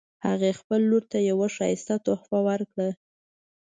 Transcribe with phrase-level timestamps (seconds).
[0.27, 2.89] هغې خپل لور ته یوه ښایسته تحفه ورکړه